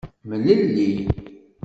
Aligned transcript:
Mlelli. 0.29 0.87